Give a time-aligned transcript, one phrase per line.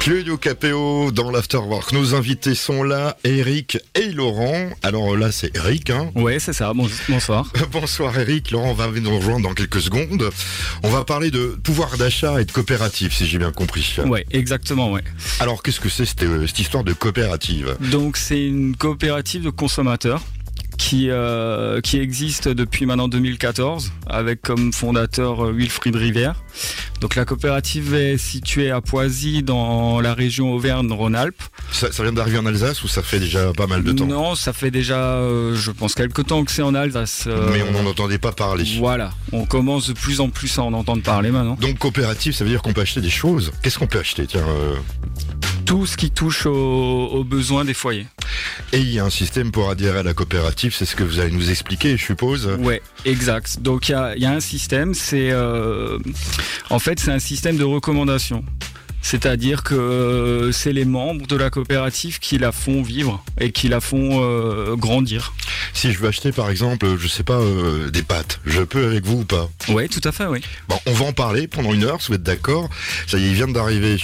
[0.00, 1.92] Claudio Capéo dans l'Afterwork.
[1.92, 4.70] Nos invités sont là, Eric et Laurent.
[4.82, 5.90] Alors là, c'est Eric.
[5.90, 6.72] Hein ouais, c'est ça.
[6.72, 7.52] bonsoir.
[7.70, 8.50] bonsoir Eric.
[8.50, 10.30] Laurent va nous rejoindre dans quelques secondes.
[10.82, 13.94] On va parler de pouvoir d'achat et de coopérative, si j'ai bien compris.
[14.06, 15.04] Ouais, exactement, ouais.
[15.38, 17.76] Alors, qu'est-ce que c'est cette, euh, cette histoire de coopérative?
[17.90, 20.22] Donc, c'est une coopérative de consommateurs
[20.80, 26.42] qui, euh, qui existe depuis maintenant 2014 avec comme fondateur euh, Wilfried Rivière.
[27.02, 31.42] Donc la coopérative est située à Poisy dans la région Auvergne-Rhône-Alpes.
[31.70, 34.06] Ça, vient d'arriver en Alsace ou ça fait déjà pas mal de temps?
[34.06, 37.28] Non, ça fait déjà, euh, je pense, quelques temps que c'est en Alsace.
[37.52, 38.64] Mais on n'en entendait pas parler.
[38.78, 41.58] Voilà, on commence de plus en plus à en entendre parler maintenant.
[41.60, 43.52] Donc coopérative, ça veut dire qu'on peut acheter des choses?
[43.62, 44.26] Qu'est-ce qu'on peut acheter?
[44.26, 44.46] Tiens,
[45.66, 48.06] Tout ce qui touche aux besoins des foyers.
[48.72, 51.18] Et il y a un système pour adhérer à la coopérative, c'est ce que vous
[51.20, 52.46] allez nous expliquer, je suppose.
[52.58, 53.60] Ouais, exact.
[53.60, 55.98] Donc il y a, un système, c'est euh,
[56.70, 58.44] en fait c'est un système de recommandation.
[59.02, 63.68] C'est-à-dire que euh, c'est les membres de la coopérative qui la font vivre et qui
[63.68, 65.32] la font euh, grandir.
[65.72, 69.04] Si je veux acheter par exemple, je sais pas, euh, des pâtes, je peux avec
[69.04, 69.48] vous ou pas?
[69.68, 70.40] Oui, tout à fait, oui.
[70.68, 72.68] Bon, on va en parler pendant une heure, si vous êtes d'accord.
[73.06, 73.96] Ça y est, il vient d'arriver,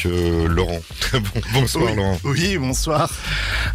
[0.48, 0.80] Laurent.
[1.52, 2.18] bonsoir Laurent.
[2.24, 3.10] Oui, bonsoir.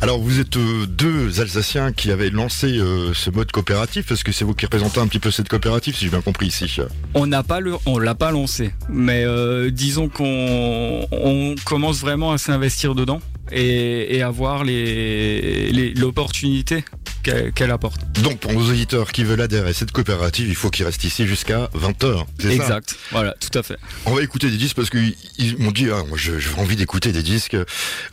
[0.01, 2.79] Alors vous êtes deux Alsaciens qui avaient lancé
[3.13, 4.11] ce mode coopératif.
[4.11, 6.47] Est-ce que c'est vous qui représentez un petit peu cette coopérative, si j'ai bien compris
[6.47, 6.77] ici
[7.13, 9.25] On n'a pas le, on l'a pas lancé, mais
[9.71, 13.19] disons qu'on on commence vraiment à s'investir dedans
[13.51, 16.85] et, et avoir l'opportunité
[17.23, 18.01] qu'elle apporte.
[18.21, 21.27] Donc pour nos auditeurs qui veulent adhérer à cette coopérative, il faut qu'ils restent ici
[21.27, 22.25] jusqu'à 20h.
[22.49, 23.77] Exact, voilà, tout à fait.
[24.05, 25.15] On va écouter des disques parce qu'ils
[25.59, 27.57] m'ont dit, ah, j'ai envie d'écouter des disques.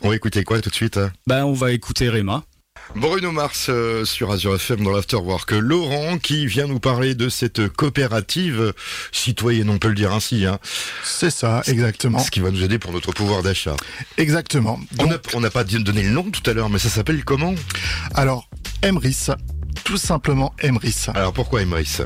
[0.01, 1.11] On va écouter quoi tout de suite hein?
[1.27, 2.43] Ben on va écouter Réma.
[2.95, 5.51] Bruno Mars euh, sur Azure FM dans l'Afterwork.
[5.51, 8.73] Laurent qui vient nous parler de cette coopérative
[9.11, 10.45] citoyenne, on peut le dire ainsi.
[10.45, 10.59] Hein.
[11.03, 12.19] C'est ça, exactement.
[12.19, 13.75] Ce qui va nous aider pour notre pouvoir d'achat.
[14.17, 14.79] Exactement.
[15.33, 17.53] on n'a pas donné le nom tout à l'heure, mais ça s'appelle comment?
[18.15, 18.49] Alors,
[18.83, 19.27] Emrys
[19.83, 21.07] tout simplement Emrys.
[21.15, 21.99] Alors pourquoi Emrys?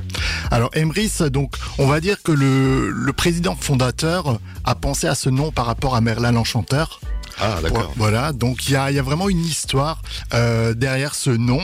[0.51, 5.29] Alors Emrys, donc on va dire que le, le, président fondateur a pensé à ce
[5.29, 7.01] nom par rapport à Merlin l'Enchanteur.
[7.39, 7.93] Ah, d'accord.
[7.95, 10.01] Voilà, donc il y a, y a, vraiment une histoire
[10.33, 11.59] euh, derrière ce nom.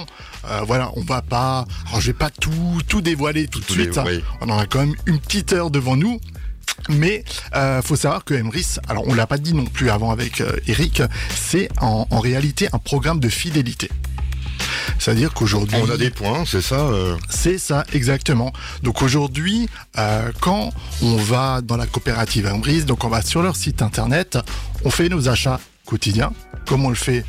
[0.46, 1.66] Euh, voilà, on va pas.
[1.88, 3.98] Alors, je vais pas tout, tout dévoiler tout, de suite.
[3.98, 4.06] Hein.
[4.42, 6.20] On en a quand même une petite heure devant nous.
[6.88, 7.24] Mais
[7.56, 10.58] euh, faut savoir que Emrys, alors on l'a pas dit non plus avant avec euh,
[10.68, 11.04] Eric,
[11.36, 13.90] c'est en, en réalité un programme de fidélité.
[14.98, 15.78] C'est-à-dire qu'aujourd'hui...
[15.82, 18.52] On a des points, c'est ça euh C'est ça, exactement.
[18.84, 20.72] Donc aujourd'hui, euh, quand
[21.02, 24.38] on va dans la coopérative Ambrise, donc on va sur leur site internet,
[24.86, 26.32] on fait nos achats quotidiens,
[26.66, 27.26] comme on le fait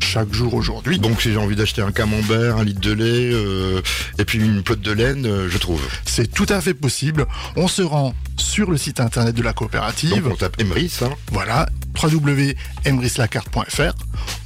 [0.00, 0.98] chaque jour aujourd'hui.
[0.98, 3.80] Donc si j'ai envie d'acheter un camembert, un litre de lait euh,
[4.18, 5.80] et puis une pelote de laine, euh, je trouve.
[6.04, 7.26] C'est tout à fait possible.
[7.56, 10.22] On se rend sur le site internet de la coopérative.
[10.22, 10.98] Donc on tape Emrys.
[11.02, 11.10] Hein.
[11.32, 11.68] Voilà,
[12.00, 13.94] www.emryslacarte.fr.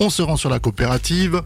[0.01, 1.43] On se rend sur la coopérative,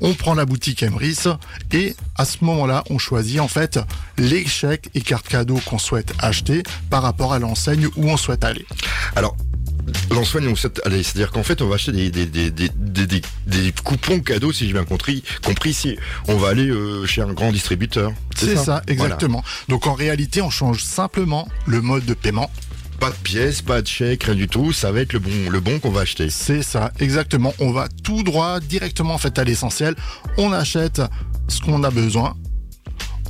[0.00, 1.24] on prend la boutique Emrys
[1.72, 3.78] et à ce moment-là, on choisit en fait
[4.18, 8.44] les chèques et cartes cadeaux qu'on souhaite acheter par rapport à l'enseigne où on souhaite
[8.44, 8.66] aller.
[9.16, 9.36] Alors,
[10.10, 12.70] l'enseigne c'est-à-dire qu'en fait, on va acheter des, des, des,
[13.46, 15.96] des, coupons cadeaux, si j'ai bien compris, compris si
[16.28, 18.12] on va aller euh, chez un grand distributeur.
[18.36, 19.42] C'est ça, exactement.
[19.68, 22.50] Donc en réalité, on change simplement le mode de paiement
[23.00, 24.72] pas de pièces, pas de chèque, rien du tout.
[24.72, 26.30] Ça va être le bon, le bon qu'on va acheter.
[26.30, 27.52] C'est ça, exactement.
[27.58, 29.96] On va tout droit, directement en fait à l'essentiel.
[30.38, 31.02] On achète
[31.48, 32.36] ce qu'on a besoin.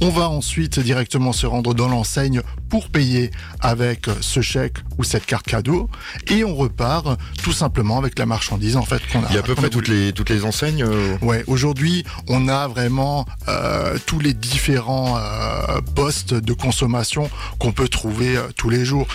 [0.04, 3.30] On va ensuite directement se rendre dans l'enseigne pour payer
[3.60, 5.88] avec ce chèque ou cette carte cadeau
[6.28, 9.28] et on repart tout simplement avec la marchandise en fait qu'on a.
[9.30, 10.82] Il y a à peu près toutes les toutes les enseignes.
[10.82, 17.30] Euh ouais, aujourd'hui on a vraiment euh, tous les différents euh, postes de consommation
[17.60, 19.06] qu'on peut trouver tous les jours.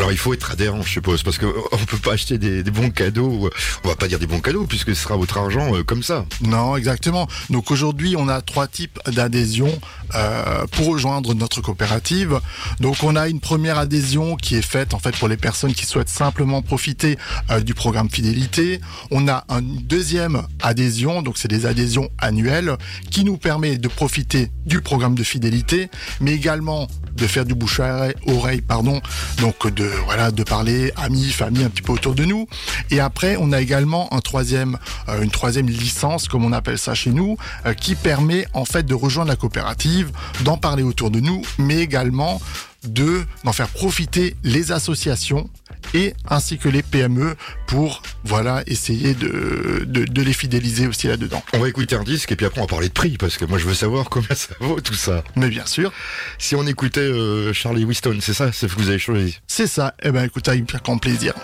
[0.00, 2.88] Alors il faut être adhérent, je suppose, parce qu'on ne peut pas acheter des, bons
[2.88, 3.50] cadeaux.
[3.84, 6.24] On va pas dire des bons cadeaux, puisque ce sera votre argent euh, comme ça.
[6.40, 7.28] Non, exactement.
[7.50, 9.68] Donc aujourd'hui, on a trois types d'adhésion
[10.14, 12.40] euh, pour rejoindre notre coopérative.
[12.80, 15.84] Donc on a une première adhésion qui est faite en fait pour les personnes qui
[15.84, 17.18] souhaitent simplement profiter
[17.50, 18.80] euh, du programme fidélité.
[19.10, 22.74] On a une deuxième adhésion, donc c'est des adhésions annuelles,
[23.10, 25.90] qui nous permet de profiter du programme de fidélité,
[26.22, 29.02] mais également de faire du bouche à oreille, pardon,
[29.38, 32.46] donc de voilà de parler amis, famille un petit peu autour de nous.
[32.90, 34.78] Et après, on a également un troisième,
[35.08, 38.84] euh, une troisième licence, comme on appelle ça chez nous, euh, qui permet en fait
[38.84, 40.10] de rejoindre la coopérative,
[40.42, 42.40] d'en parler autour de nous, mais également
[42.84, 45.50] de d'en faire profiter les associations
[45.94, 47.34] et ainsi que les PME
[47.66, 51.42] pour voilà essayer de, de, les fidéliser aussi là-dedans.
[51.52, 53.44] On va écouter un disque et puis après on va parler de prix parce que
[53.44, 55.24] moi je veux savoir combien ça vaut tout ça.
[55.36, 55.92] Mais bien sûr.
[56.38, 59.38] Si on écoutait euh, Charlie Winston, c'est ça, c'est ce que vous avez choisi?
[59.46, 59.94] C'est ça.
[60.02, 61.34] Eh ben écoute, avec grand plaisir.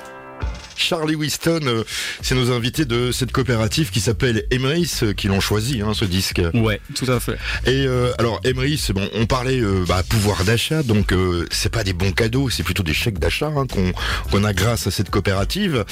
[0.76, 1.84] Charlie Winston, euh,
[2.22, 6.04] c'est nos invités de cette coopérative qui s'appelle Emrys, euh, qui l'ont choisi, hein, ce
[6.04, 6.40] disque.
[6.54, 7.38] Ouais, tout à fait.
[7.66, 11.84] Et euh, alors Emrys, bon, on parlait euh, bah, pouvoir d'achat, donc euh, c'est pas
[11.84, 15.84] des bons cadeaux, c'est plutôt des chèques d'achat hein, qu'on a grâce à cette coopérative,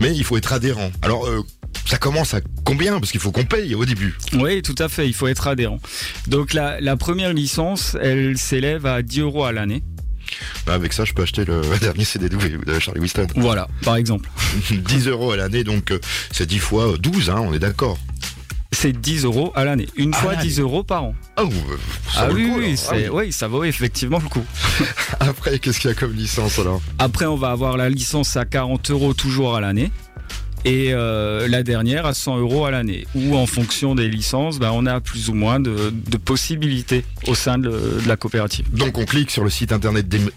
[0.00, 0.90] mais il faut être adhérent.
[1.02, 1.28] Alors
[1.86, 3.00] ça commence à combien?
[3.00, 4.16] Parce qu'il faut qu'on paye au début.
[4.34, 5.78] Oui, tout à fait, il faut être adhérent.
[6.26, 9.82] Donc la, la première licence, elle s'élève à 10 euros à l'année.
[10.66, 13.26] Bah, avec ça, je peux acheter le dernier CD de Charlie Winston.
[13.36, 14.28] Voilà, par exemple.
[14.70, 15.98] 10 euros à l'année, donc euh,
[16.30, 17.98] c'est 10 fois 12, hein, on est d'accord.
[18.74, 19.86] C'est 10 euros à l'année.
[19.96, 20.48] Une À fois l'année.
[20.48, 21.14] 10 euros par an.
[21.36, 21.42] Ah,
[22.12, 22.74] ça ah vaut le oui, coup, oui.
[22.74, 24.44] Ah c'est- oui, ça vaut effectivement le coup.
[25.20, 26.80] Après, qu'est-ce qu'il y a comme licence alors?
[26.98, 29.90] Après, on va avoir la licence à 40 euros toujours à l'année.
[30.64, 33.06] Et euh, la dernière à 100 euros à l'année.
[33.14, 37.34] Ou en fonction des licences, ben, on a plus ou moins de, de possibilités au
[37.34, 38.66] sein de, de la coopérative.
[38.72, 40.30] Donc on clique sur le site internet d'Em-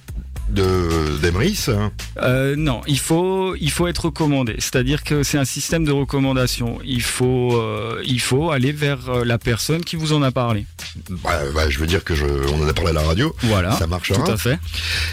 [0.49, 1.65] de d'Emrys.
[1.69, 1.91] hein.
[2.21, 4.55] Euh, non, il faut, il faut être recommandé.
[4.59, 6.77] C'est-à-dire que c'est un système de recommandation.
[6.85, 10.65] Il faut, euh, il faut aller vers la personne qui vous en a parlé.
[11.09, 13.35] Bah, bah, je veux dire que je, on en a parlé à la radio.
[13.41, 13.71] Voilà.
[13.73, 14.23] Ça marchera.
[14.23, 14.59] Tout à fait.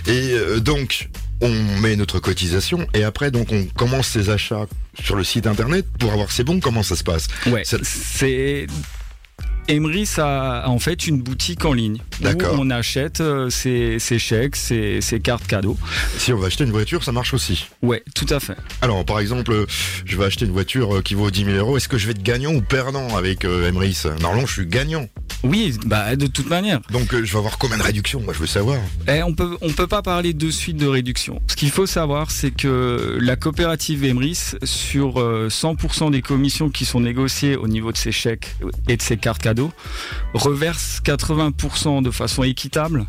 [0.06, 1.08] Et euh, donc,
[1.42, 4.66] on met notre cotisation et après, donc, on commence ses achats
[5.02, 6.60] sur le site internet pour avoir ses bons.
[6.60, 7.28] Comment ça se passe?
[7.46, 7.62] Ouais.
[7.64, 8.66] C'est
[9.68, 12.26] Emery, a en fait une boutique en ligne où
[12.58, 15.76] on achète euh, ses, ses chèques, ses, ses cartes cadeaux.
[16.18, 17.66] Si on va acheter une voiture, ça marche aussi.
[17.82, 18.56] Ouais, tout à fait.
[18.80, 19.66] Alors, par exemple, euh,
[20.04, 21.76] je vais acheter une voiture euh, qui vaut 10 000 euros.
[21.76, 25.06] Est-ce que je vais être gagnant ou perdant avec Emrys Normalement, je suis gagnant.
[25.44, 26.80] Oui, bah de toute manière.
[26.90, 28.78] Donc, je vais avoir combien de réduction Moi, je veux savoir.
[29.08, 31.40] Eh, on peut on peut pas parler de suite de réduction.
[31.48, 36.84] Ce qu'il faut savoir, c'est que la coopérative Emrys, sur euh, 100% des commissions qui
[36.84, 38.54] sont négociées au niveau de ses chèques
[38.88, 39.51] et de ses cartes cadeaux,
[40.34, 43.06] reverse 80% de façon équitable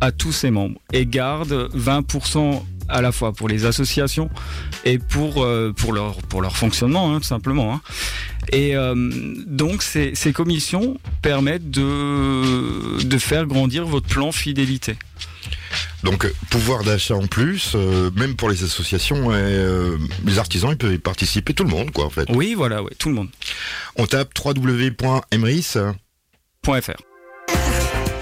[0.00, 4.30] à tous ses membres et garde 20% à la fois pour les associations
[4.84, 7.74] et pour euh, leur fonctionnement hein, tout simplement.
[7.74, 7.80] hein.
[8.52, 8.94] Et euh,
[9.46, 14.96] donc ces, commissions permettent de faire grandir votre plan fidélité.
[16.02, 20.70] Donc, euh, pouvoir d'achat en plus, euh, même pour les associations et euh, les artisans,
[20.70, 22.26] ils peuvent y participer, tout le monde, quoi, en fait.
[22.30, 23.28] Oui, voilà, ouais, tout le monde.
[23.96, 25.76] On tape www.emrys.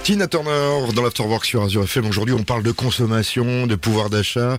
[0.09, 2.07] Tina Turner dans l'Afterwork sur Azure FM.
[2.07, 4.57] Aujourd'hui, on parle de consommation, de pouvoir d'achat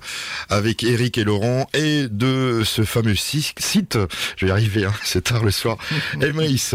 [0.48, 3.98] avec Eric et Laurent et de ce fameux si- site.
[4.38, 5.78] Je vais y arriver, hein, c'est tard le soir.
[6.22, 6.70] Emrys.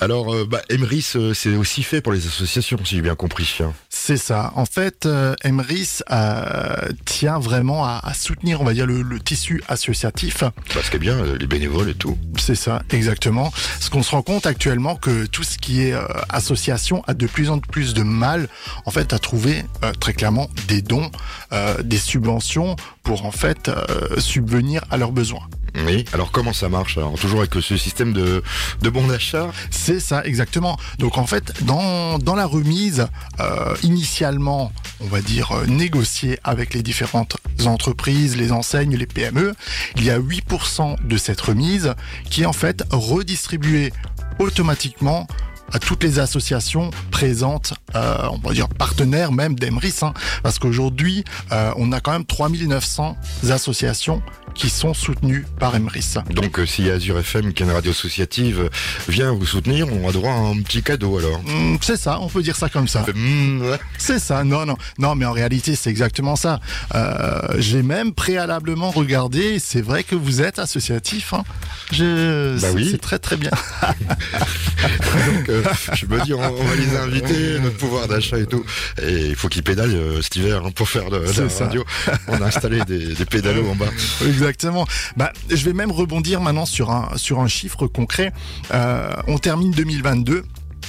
[0.00, 3.54] Alors, euh, bah, Emrys, euh, c'est aussi fait pour les associations, si j'ai bien compris.
[3.60, 3.72] hein.
[3.88, 4.52] C'est ça.
[4.56, 6.74] En fait, euh, Emrys euh,
[7.04, 10.40] tient vraiment à, à soutenir, on va dire, le, le tissu associatif.
[10.40, 12.18] Bah, ce qui est bien, les bénévoles et tout.
[12.36, 13.52] C'est ça, exactement.
[13.78, 17.28] Ce qu'on se rend compte actuellement que tout ce qui est euh, association a de
[17.28, 18.48] plus en plus de mal,
[18.84, 21.10] en fait, à trouver euh, très clairement des dons,
[21.52, 25.48] euh, des subventions pour en fait euh, subvenir à leurs besoins.
[25.86, 26.04] Oui.
[26.12, 28.42] Alors, comment ça marche Alors, toujours avec ce système de,
[28.82, 29.50] de bons d'achat?
[29.70, 30.78] C'est ça, exactement.
[30.98, 33.06] Donc en fait, dans, dans la remise,
[33.40, 39.54] euh, initialement, on va dire négociée avec les différentes entreprises, les enseignes, les PME,
[39.96, 41.94] il y a 8% de cette remise
[42.30, 43.92] qui est en fait redistribuée
[44.38, 45.26] automatiquement
[45.72, 46.90] à toutes les associations
[47.22, 50.12] présentes, euh, on va dire partenaires même d'Emrys, hein,
[50.44, 53.16] parce qu'aujourd'hui, euh, on a quand même 3900
[53.50, 54.22] associations
[54.54, 56.14] qui sont soutenues par Emrys.
[56.30, 58.68] Donc, euh, si Azure FM, qui est une radio associative, euh,
[59.08, 61.40] vient vous soutenir, on a droit à un petit cadeau alors.
[61.48, 63.04] Hum, C'est ça, on peut dire ça comme ça.
[63.14, 63.78] Hmm, ouais.
[63.98, 66.60] C'est ça, non, non, non, mais en réalité, c'est exactement ça.
[67.58, 71.34] J'ai même préalablement regardé, c'est vrai que vous êtes associatif.
[71.34, 71.42] Hein.
[71.92, 72.88] Je, Bah c'est- oui.
[72.92, 73.50] c'est très très bien.
[75.26, 75.50] Donc,
[75.94, 78.64] je me dis, on, on va les notre pouvoir d'achat et tout.
[79.02, 81.64] Et il faut qu'ils pédalent euh, cet hiver hein, pour faire C'est la ça.
[81.66, 81.84] radio.
[82.28, 83.86] On a installé des, des pédalos en bas.
[84.26, 84.86] Exactement.
[85.16, 88.32] Bah, je vais même rebondir maintenant sur un sur un chiffre concret.
[88.72, 90.44] Euh, on termine 2022.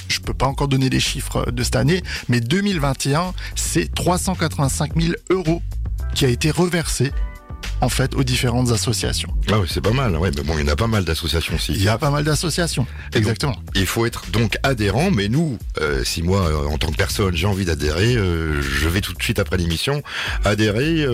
[0.08, 5.14] Je peux pas encore donner les chiffres de cette année, mais 2021, c'est 385 000
[5.30, 5.62] euros
[6.14, 7.12] qui a été reversé
[7.80, 9.32] en fait aux différentes associations.
[9.50, 10.16] Ah ouais, c'est pas mal.
[10.16, 11.72] Ouais, mais bon, il y en a pas mal d'associations Il aussi.
[11.82, 12.86] y a pas mal d'associations.
[13.14, 13.56] Exactement.
[13.74, 17.34] Il faut être donc adhérent, mais nous, euh, si moi, euh, en tant que personne,
[17.34, 20.02] j'ai envie d'adhérer, euh, je vais tout de suite après l'émission
[20.44, 21.06] adhérer,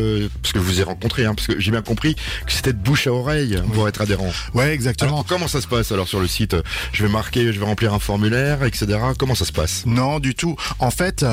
[0.43, 2.79] parce que je vous ai rencontré, hein, parce que j'ai bien compris que c'était de
[2.79, 4.31] bouche à oreille pour être adhérent.
[4.55, 5.13] Ouais, exactement.
[5.13, 6.57] Alors, comment ça se passe alors sur le site?
[6.93, 8.99] Je vais marquer, je vais remplir un formulaire, etc.
[9.19, 9.85] Comment ça se passe?
[9.87, 10.57] Non, du tout.
[10.79, 11.25] En fait,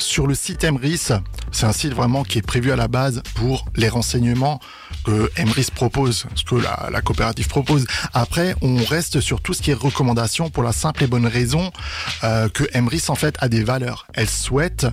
[0.00, 1.10] sur le site Emrys,
[1.52, 4.60] c'est un site vraiment qui est prévu à la base pour les renseignements
[5.04, 7.86] que Emrys propose, ce que la, coopérative propose.
[8.12, 11.70] Après, on reste sur tout ce qui est recommandations pour la simple et bonne raison
[12.24, 14.06] euh, que Emrys en fait a des valeurs.
[14.14, 14.86] Elle souhaite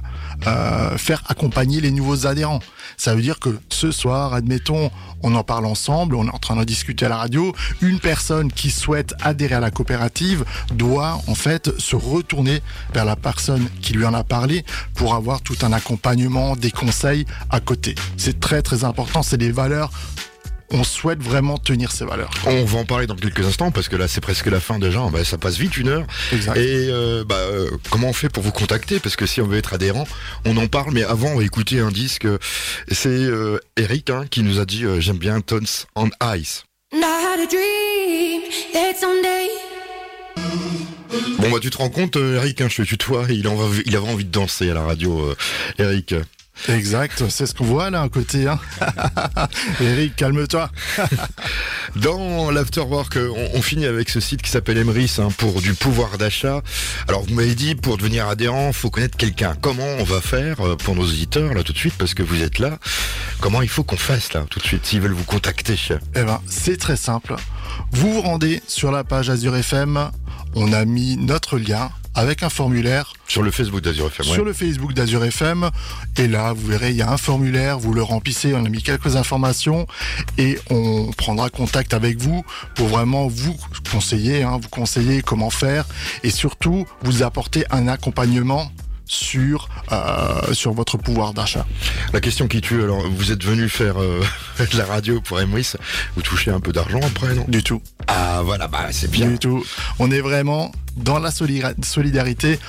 [0.48, 2.60] euh, faire accompagner les nouveaux adhérents.
[2.98, 4.92] Ça veut dire que ce soir, admettons,
[5.24, 8.52] on en parle ensemble, on est en train de discuter à la radio, une personne
[8.52, 12.62] qui souhaite adhérer à la coopérative doit en fait se retourner
[12.94, 14.64] vers la personne qui lui en a parlé
[14.96, 17.96] pour avoir tout un accompagnement, des conseils à côté.
[18.18, 19.92] C'est très très important, c'est des valeurs
[20.72, 22.32] on souhaite vraiment tenir ces valeurs.
[22.46, 25.08] On va en parler dans quelques instants parce que là c'est presque la fin déjà,
[25.12, 26.06] bah, ça passe vite une heure.
[26.32, 26.58] Exact.
[26.58, 29.00] Et euh, bah, euh, comment on fait pour vous contacter?
[29.00, 30.08] Parce que si on veut être adhérent,
[30.46, 32.28] on en parle, mais avant on va écouter un disque.
[32.92, 36.64] C'est euh, Eric hein, qui nous a dit euh, j'aime bien Tones on Ice.
[41.40, 44.10] Bon bah tu te rends compte Eric, hein, je te tutoie, il, en il avait
[44.10, 45.34] envie de danser à la radio
[45.80, 46.16] Eric.
[46.70, 48.48] Exact, c'est ce qu'on voit là à côté.
[48.48, 48.60] Hein
[49.82, 50.72] Eric, calme-toi.
[51.96, 56.18] Dans l'afterwork, on, on, finit avec ce site qui s'appelle Emrys hein, pour du pouvoir
[56.18, 56.62] d'achat.
[57.08, 59.56] Alors vous m'avez dit pour devenir adhérent, faut connaître quelqu'un.
[59.62, 62.42] Comment on va faire euh, pour nos auditeurs là tout de suite parce que vous
[62.42, 62.80] êtes là
[63.42, 65.76] Comment il faut qu'on fasse là tout de suite s'ils veulent vous contacter
[66.16, 67.36] Eh ben, c'est très simple.
[67.92, 70.10] Vous vous rendez sur la page Azure FM.
[70.56, 73.14] On a mis notre lien avec un formulaire.
[73.28, 74.26] Sur le Facebook d'Azur FM.
[74.26, 74.46] Sur ouais.
[74.46, 75.70] le Facebook d'Azur FM.
[76.18, 78.82] Et là, vous verrez, il y a un formulaire, vous le remplissez, on a mis
[78.82, 79.86] quelques informations
[80.38, 82.46] et on prendra contact avec vous
[82.76, 83.58] pour vraiment vous
[83.92, 85.86] conseiller, hein, vous conseiller comment faire
[86.24, 88.72] et surtout vous apporter un accompagnement
[89.06, 91.66] sur euh, sur votre pouvoir d'achat.
[92.14, 94.24] La question qui tue, alors vous êtes venu faire euh,
[94.60, 95.74] de la radio pour Emrys,
[96.16, 97.46] vous touchez un peu d'argent après, non?
[97.48, 97.82] Du tout.
[98.08, 99.28] Ah voilà, bah c'est bien.
[99.28, 99.66] Du tout.
[100.00, 102.60] On est vraiment dans la solidarité.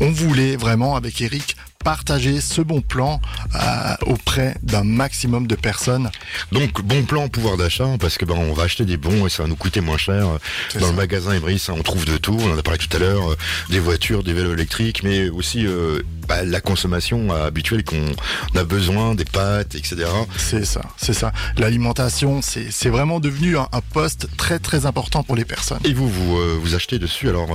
[0.00, 3.20] On voulait vraiment avec Eric partager ce bon plan
[3.54, 3.58] euh,
[4.06, 6.10] auprès d'un maximum de personnes.
[6.50, 9.42] Donc bon plan pouvoir d'achat parce que ben on va acheter des bons et ça
[9.42, 10.26] va nous coûter moins cher.
[10.74, 10.86] Dans ça.
[10.86, 12.36] le magasin Emrys, on trouve de tout.
[12.40, 13.36] On en a parlé tout à l'heure, euh,
[13.68, 19.14] des voitures, des vélos électriques, mais aussi euh, bah, la consommation habituelle qu'on a besoin,
[19.14, 20.06] des pâtes, etc.
[20.38, 21.32] C'est ça, c'est ça.
[21.58, 25.80] L'alimentation, c'est vraiment devenu un, un, poste très très important pour les personnes.
[25.84, 27.50] Et vous, vous, vous achetez dessus alors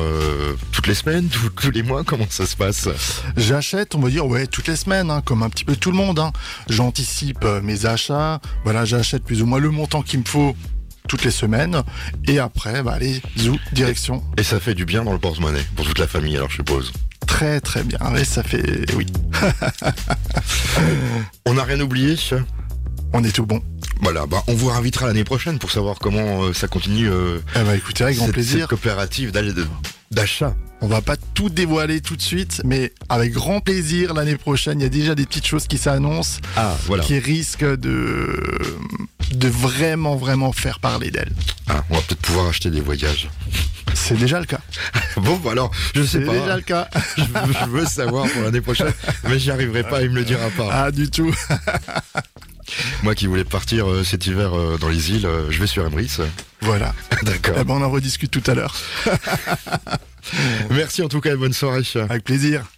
[0.72, 2.88] toutes les semaines, tous, tous les mois, comment ça se passe?
[3.36, 5.98] J'achète, on va dire, ouais, toutes les semaines, hein, comme un petit peu tout le
[5.98, 6.20] monde.
[6.20, 6.32] Hein.
[6.70, 8.40] J'anticipe euh, mes achats.
[8.64, 10.56] Voilà, j'achète plus ou moins le montant qu'il me faut
[11.08, 11.84] toutes les semaines.
[12.28, 14.24] Et après, bah, allez, zou, direction.
[14.38, 16.92] Et ça fait du bien dans le porte-monnaie pour toute la famille, alors je suppose.
[17.28, 18.00] Très très bien.
[18.12, 19.06] Ouais, ça fait, oui.
[21.46, 22.16] On n'a rien oublié
[23.14, 23.62] On est tout bon.
[24.02, 27.10] Voilà, bah, on vous réinvitera l'année prochaine pour savoir comment euh, ça continue.
[27.10, 28.62] Euh, eh bah, écoutez, avec grand cette, plaisir.
[28.62, 29.34] Cette coopérative
[30.12, 30.56] d'achat.
[30.82, 34.80] On va pas tout dévoiler tout de suite, mais avec grand plaisir l'année prochaine.
[34.80, 37.04] Il y a déjà des petites choses qui s'annoncent, ah, voilà.
[37.04, 38.78] qui risquent de
[39.34, 41.32] de vraiment vraiment faire parler d'elle.
[41.68, 43.30] Ah, on va peut-être pouvoir acheter des voyages.
[43.94, 44.60] C'est déjà le cas.
[45.18, 46.34] bon, bah alors, je sais pas.
[46.34, 46.88] C'est déjà le cas.
[47.18, 48.94] je, veux, je, veux, savoir pour l'année prochaine,
[49.26, 50.70] mais j'y arriverai pas, il me le dira pas.
[50.72, 51.34] Ah, du tout.
[53.04, 55.86] Moi qui voulais partir euh, cet hiver euh, dans les îles, euh, je vais sur
[55.86, 56.18] Emrys.
[56.62, 56.94] Voilà.
[57.24, 57.56] D'accord.
[57.60, 58.76] Eh ben, on en rediscute tout à l'heure.
[60.72, 61.84] Merci en tout cas et bonne soirée.
[62.10, 62.70] Avec plaisir.